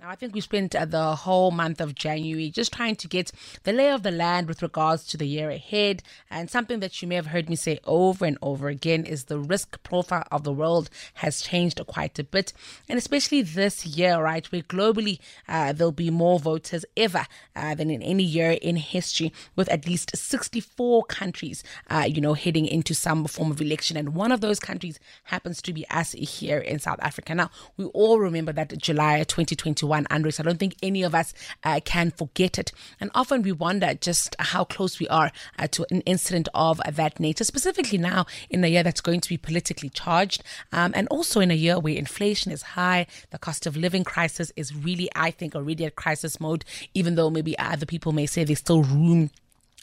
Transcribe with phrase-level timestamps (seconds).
[0.00, 3.32] Now, I think we spent uh, the whole month of January just trying to get
[3.64, 6.02] the lay of the land with regards to the year ahead.
[6.30, 9.38] And something that you may have heard me say over and over again is the
[9.38, 12.54] risk profile of the world has changed quite a bit.
[12.88, 17.90] And especially this year, right, where globally uh, there'll be more voters ever uh, than
[17.90, 22.94] in any year in history, with at least 64 countries, uh, you know, heading into
[22.94, 23.98] some form of election.
[23.98, 27.34] And one of those countries happens to be us here in South Africa.
[27.34, 30.40] Now, we all remember that July 2021 one unrest.
[30.40, 32.72] I don't think any of us uh, can forget it.
[33.00, 37.20] And often we wonder just how close we are uh, to an incident of that
[37.20, 41.40] nature, specifically now in a year that's going to be politically charged, um, and also
[41.40, 45.30] in a year where inflation is high, the cost of living crisis is really, I
[45.30, 49.30] think, already at crisis mode, even though maybe other people may say there's still room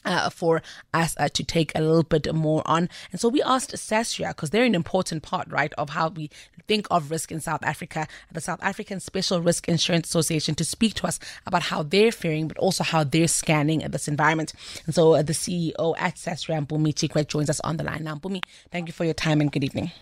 [0.04, 0.62] uh, for
[0.94, 2.88] us uh, to take a little bit more on.
[3.12, 6.30] And so we asked Sasria, because they're an important part, right, of how we
[6.66, 10.94] think of risk in South Africa, the South African Special Risk Insurance Association, to speak
[10.94, 14.52] to us about how they're faring, but also how they're scanning this environment.
[14.86, 18.16] And so uh, the CEO at Sasria, Mpumi Tyikwe, joins us on the line now.
[18.16, 19.92] Mpumi, thank you for your time and good evening.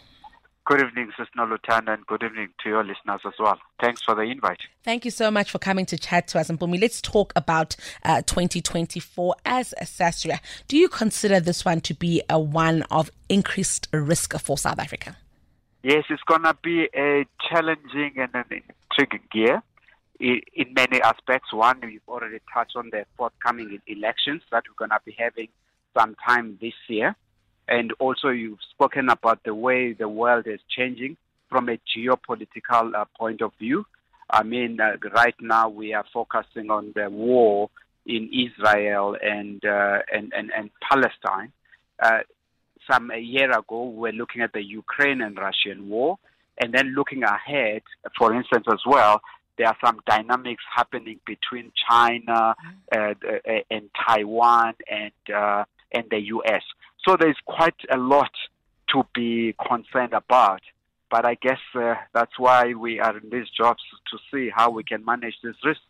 [0.66, 3.56] Good evening, Sister Lutanda, and good evening to your listeners as well.
[3.80, 4.58] Thanks for the invite.
[4.82, 6.50] Thank you so much for coming to chat to us.
[6.50, 10.40] And Mpumi, let's talk about uh, 2024 as a Sasria.
[10.66, 15.16] Do you consider this one to be a one of increased risk for South Africa?
[15.84, 19.62] Yes, it's going to be a challenging and an intriguing year
[20.18, 21.52] in many aspects.
[21.52, 25.46] One, we've already touched on the forthcoming elections that we're going to be having
[25.96, 27.14] sometime this year.
[27.68, 31.16] And also, you've spoken about the way the world is changing
[31.48, 33.84] from a geopolitical uh, point of view.
[34.30, 37.70] I mean, uh, right now we are focusing on the war
[38.04, 41.52] in Israel and uh, and, and, and Palestine.
[42.02, 42.20] Uh,
[42.90, 46.18] some a year ago, we were looking at the Ukraine and Russian war,
[46.60, 47.82] and then looking ahead,
[48.16, 49.20] for instance, as well,
[49.58, 52.54] there are some dynamics happening between China
[52.94, 53.14] uh,
[53.70, 56.62] and Taiwan and uh, and the U.S.
[57.06, 58.32] So there's quite a lot
[58.90, 60.60] to be concerned about.
[61.08, 64.82] But I guess uh, that's why we are in these jobs to see how we
[64.82, 65.84] can manage these risks.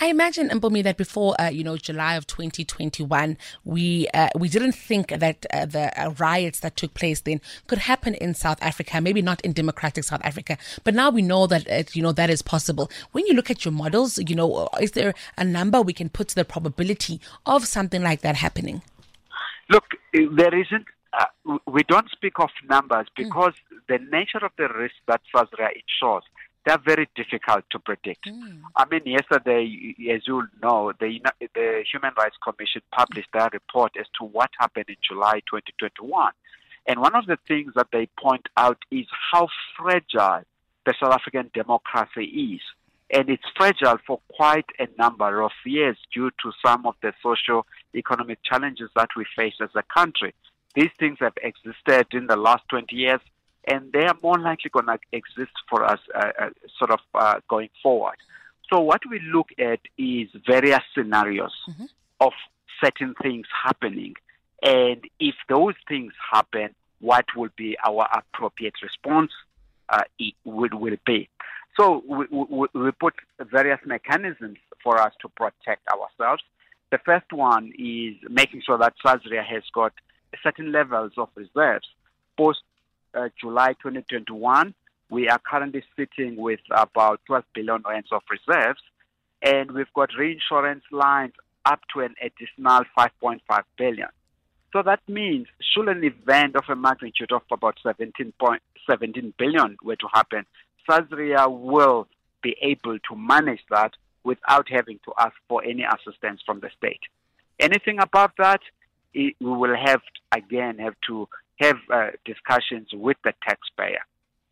[0.00, 4.72] I imagine, Mpumi, that before uh, you know July of 2021, we uh, we didn't
[4.72, 9.00] think that uh, the uh, riots that took place then could happen in South Africa.
[9.00, 12.30] Maybe not in democratic South Africa, but now we know that uh, you know that
[12.30, 12.90] is possible.
[13.12, 16.28] When you look at your models, you know, is there a number we can put
[16.28, 18.82] to the probability of something like that happening?
[19.70, 20.86] Look, there isn't.
[21.12, 23.24] Uh, we don't speak of numbers hmm.
[23.24, 23.78] because mm.
[23.88, 26.22] the nature of the risk that Sasria insures
[26.66, 28.26] they're very difficult to predict.
[28.26, 28.60] Mm.
[28.76, 31.20] I mean, yesterday, as you know, the,
[31.54, 36.32] the Human Rights Commission published their report as to what happened in July 2021.
[36.86, 39.48] And one of the things that they point out is how
[39.78, 40.42] fragile
[40.84, 42.60] the South African democracy is.
[43.12, 47.66] And it's fragile for quite a number of years due to some of the social
[47.94, 50.34] economic challenges that we face as a country.
[50.74, 53.20] These things have existed in the last 20 years
[53.66, 57.40] and they are more likely going to exist for us uh, uh, sort of uh,
[57.48, 58.16] going forward.
[58.72, 61.86] So what we look at is various scenarios mm-hmm.
[62.20, 62.32] of
[62.82, 64.14] certain things happening,
[64.62, 69.32] and if those things happen, what will be our appropriate response?
[69.88, 71.28] Uh, it will, will be.
[71.78, 76.42] So we, we, we put various mechanisms for us to protect ourselves.
[76.90, 79.92] The first one is making sure that Sasria has got
[80.42, 81.86] certain levels of reserves
[82.40, 82.60] post
[83.14, 84.74] uh, July 2021,
[85.10, 88.80] we are currently sitting with about 12 billion rands of reserves,
[89.42, 91.32] and we've got reinsurance lines
[91.66, 93.40] up to an additional 5.5
[93.76, 94.08] billion.
[94.72, 100.08] So that means, should an event of a magnitude of about 17.17 billion were to
[100.14, 100.46] happen,
[100.88, 102.06] Sasria will
[102.42, 103.92] be able to manage that
[104.24, 107.00] without having to ask for any assistance from the state.
[107.58, 108.60] Anything above that,
[109.14, 110.00] we will have
[110.32, 111.28] again have to
[111.60, 114.00] have uh, discussions with the taxpayer,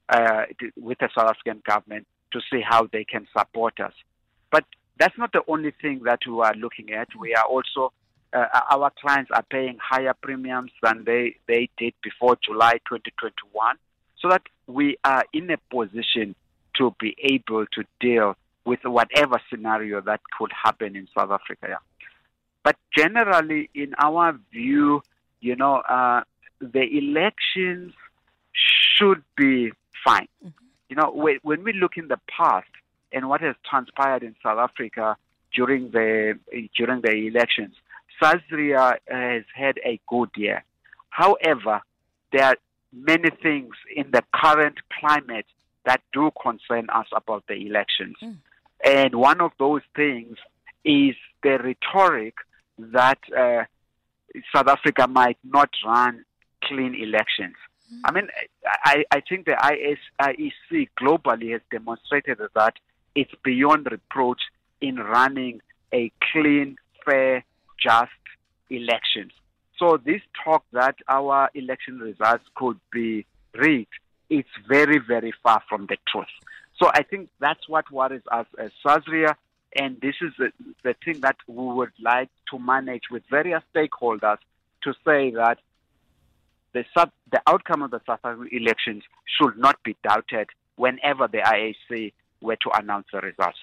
[0.09, 0.45] uh,
[0.77, 3.95] with the South African government to see how they can support us.
[4.51, 4.65] But
[4.99, 7.09] that's not the only thing that we are looking at.
[7.19, 7.93] We are also,
[8.33, 13.77] uh, our clients are paying higher premiums than they, they did before July 2021,
[14.21, 16.35] so that we are in a position
[16.77, 18.37] to be able to deal
[18.69, 21.79] with whatever scenario that could happen in South Africa.
[22.63, 25.03] But generally, in our view,
[25.41, 26.21] you know, uh,
[26.61, 27.95] the elections
[28.53, 29.73] should be
[30.05, 30.29] fine.
[30.45, 30.65] Mm-hmm.
[30.91, 31.11] You know,
[31.43, 32.69] when, we look in the past,
[33.11, 35.17] and what has transpired in South Africa
[35.55, 36.39] during the
[36.77, 37.75] during the elections,
[38.21, 40.63] SASRIA has had a good year.
[41.09, 41.81] However,
[42.33, 42.57] there are
[42.93, 45.47] many things in the current climate
[45.87, 48.17] that do concern us about the elections.
[48.23, 48.37] Mm.
[48.85, 50.37] And one of those things
[50.85, 52.35] is the rhetoric
[52.79, 53.65] that uh,
[54.55, 56.25] South Africa might not run
[56.65, 57.57] clean elections.
[57.93, 58.01] Mm.
[58.05, 58.29] I mean,
[58.85, 59.53] I, I think the
[60.21, 62.75] IEC globally has demonstrated that
[63.15, 64.41] it's beyond reproach
[64.81, 65.61] in running
[65.93, 67.45] a clean, fair,
[67.83, 68.11] just
[68.71, 69.33] elections.
[69.79, 73.93] So this talk that our election results could be rigged,
[74.29, 76.27] it's very, very far from the truth.
[76.81, 79.35] So I think that's what worries us as SASRIA,
[79.79, 80.53] and this is the,
[80.85, 84.39] the thing that we would like to manage with various stakeholders
[84.85, 85.59] to say that
[86.73, 91.39] the, sub, the outcome of the South African elections should not be doubted whenever the
[91.39, 93.59] IEC were to announce the results.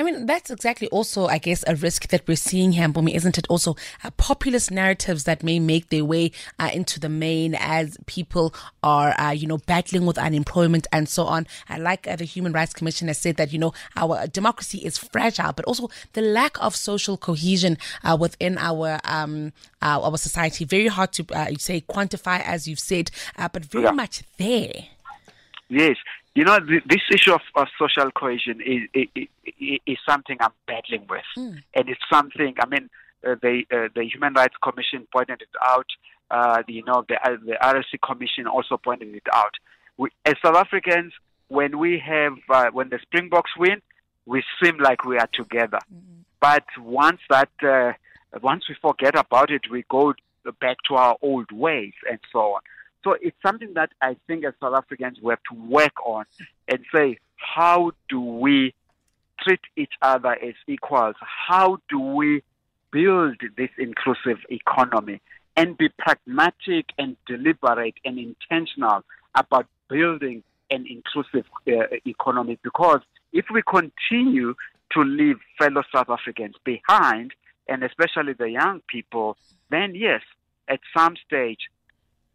[0.00, 3.36] I mean, that's exactly also, I guess, a risk that we're seeing here, Mpumi, isn't
[3.36, 3.46] it?
[3.48, 3.74] Also,
[4.04, 6.30] uh, populist narratives that may make their way
[6.60, 8.54] uh, into the main as people
[8.84, 11.48] are, uh, you know, battling with unemployment and so on.
[11.68, 14.96] And like uh, the Human Rights Commission has said that, you know, our democracy is
[14.96, 19.52] fragile, but also the lack of social cohesion uh, within our um,
[19.82, 20.64] uh, our society.
[20.64, 21.24] Very hard to
[21.58, 23.90] say quantify, as you've said, but very yeah.
[23.90, 24.72] much there.
[25.68, 25.96] Yes,
[26.38, 29.28] you know, this issue of, of social cohesion is, is,
[29.84, 31.24] is, something I'm battling with.
[31.36, 31.64] Mm.
[31.74, 32.88] And it's something, I mean,
[33.26, 35.86] uh, the, uh, the Human Rights Commission pointed it out.
[36.30, 39.54] Uh, you know, the, uh, the RLC Commission also pointed it out.
[39.96, 41.12] We, as South Africans,
[41.48, 43.82] when we have, uh, when the Springboks win,
[44.24, 45.80] we seem like we are together.
[45.92, 46.22] Mm.
[46.40, 47.94] But once that, uh,
[48.40, 50.14] once we forget about it, we go
[50.60, 52.60] back to our old ways and so on.
[53.04, 56.24] So it's something that I think as South Africans we have to work on
[56.66, 58.74] and say, how do we
[59.40, 61.14] treat each other as equals?
[61.20, 62.42] How do we
[62.92, 65.20] build this inclusive economy
[65.56, 69.04] and be pragmatic and deliberate and intentional
[69.34, 72.58] about building an inclusive uh, economy?
[72.62, 73.00] Because
[73.32, 74.54] if we continue
[74.92, 77.32] to leave fellow South Africans behind,
[77.68, 79.36] and especially the young people,
[79.70, 80.22] then yes,
[80.68, 81.68] at some stage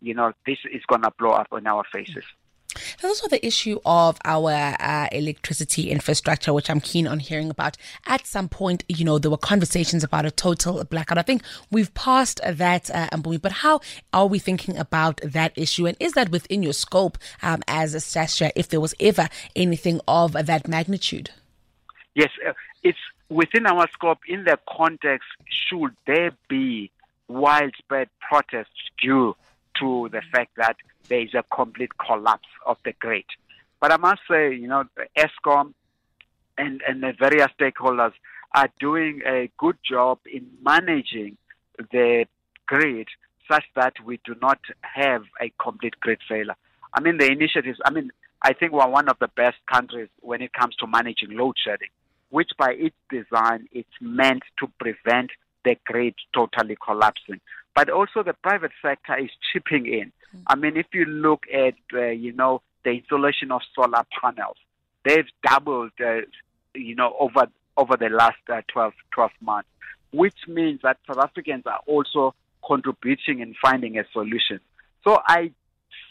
[0.03, 2.25] you know, this is going to blow up on our faces.
[2.99, 7.77] There's also the issue of our uh, electricity infrastructure, which I'm keen on hearing about.
[8.07, 11.19] At some point, you know, there were conversations about a total blackout.
[11.19, 13.79] I think we've passed that, uh, but how
[14.11, 15.85] are we thinking about that issue?
[15.85, 20.01] And is that within your scope um, as a SASRIA, if there was ever anything
[20.07, 21.29] of that magnitude?
[22.15, 22.97] Yes, uh, it's
[23.29, 26.91] within our scope in the context, should there be
[27.27, 29.35] widespread protests due
[29.83, 30.77] to the fact that
[31.09, 33.25] there is a complete collapse of the grid.
[33.81, 34.85] But I must say, you know,
[35.17, 35.73] Eskom
[36.57, 38.13] and, and the various stakeholders
[38.55, 41.37] are doing a good job in managing
[41.91, 42.25] the
[42.65, 43.07] grid
[43.51, 46.55] such that we do not have a complete grid failure.
[46.93, 50.41] I mean, the initiatives, I mean, I think we're one of the best countries when
[50.41, 51.89] it comes to managing load shedding,
[52.29, 55.31] which by its design, it's meant to prevent
[55.65, 57.41] the grid totally collapsing
[57.75, 60.11] but also the private sector is chipping in.
[60.11, 60.39] Mm-hmm.
[60.47, 64.57] I mean, if you look at, uh, you know, the installation of solar panels,
[65.05, 66.21] they've doubled, uh,
[66.73, 69.69] you know, over over the last uh, 12, 12 months,
[70.11, 74.59] which means that South Africans are also contributing in finding a solution.
[75.03, 75.51] So I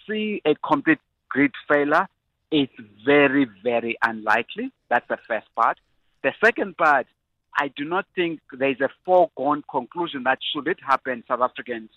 [0.07, 2.09] see a complete grid failure.
[2.51, 2.73] It's
[3.05, 4.73] very, very unlikely.
[4.91, 5.79] That's the first part.
[6.23, 7.07] The second part
[7.57, 11.91] I do not think there's a foregone conclusion that should it happen, South Africans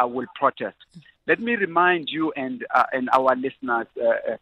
[0.00, 0.76] uh, will protest.
[1.26, 4.34] Let me remind you and uh, and our listeners, uh,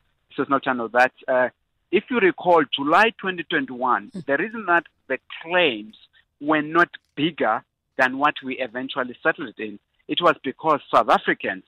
[0.48, 1.48] uh, Channel, that uh,
[1.90, 5.96] if you recall, July 2021, the reason that the claims
[6.40, 7.62] were not bigger
[7.98, 11.64] than what we eventually settled in, it was because South Africans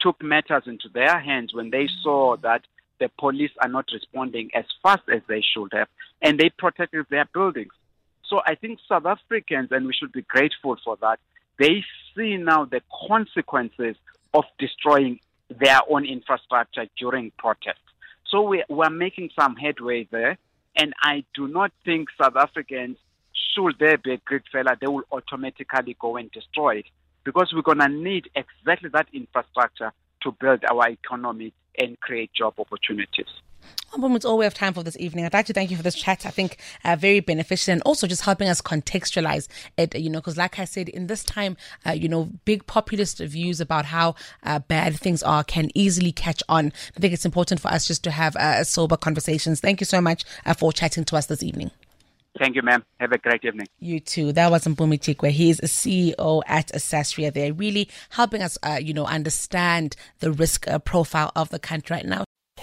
[0.00, 2.62] took matters into their hands when they saw that
[3.00, 5.88] the police are not responding as fast as they should have,
[6.22, 7.72] and they protected their buildings.
[8.28, 11.18] So I think South Africans, and we should be grateful for that,
[11.58, 13.96] they see now the consequences
[14.32, 17.78] of destroying their own infrastructure during protests.
[18.26, 20.38] So we, we're making some headway there.
[20.76, 22.96] And I do not think South Africans,
[23.54, 26.86] should there be a grid failure, they will automatically go and destroy it
[27.22, 32.54] because we're going to need exactly that infrastructure to build our economy and create job
[32.58, 33.28] opportunities.
[33.96, 35.24] It's all we have time for this evening.
[35.24, 36.26] I'd like to thank you for this chat.
[36.26, 40.36] I think uh, very beneficial and also just helping us contextualize it, you know, because
[40.36, 41.56] like I said, in this time,
[41.86, 46.42] uh, you know, big populist views about how uh, bad things are can easily catch
[46.48, 46.72] on.
[46.96, 49.60] I think it's important for us just to have uh, sober conversations.
[49.60, 51.70] Thank you so much uh, for chatting to us this evening.
[52.38, 52.84] Thank you, ma'am.
[52.98, 53.68] Have a great evening.
[53.78, 54.32] You too.
[54.32, 55.30] That was Mpumi Tyikwe.
[55.30, 57.32] He is a CEO at Sasria.
[57.32, 61.94] They're really helping us, uh, you know, understand the risk uh, profile of the country
[61.94, 62.24] right now.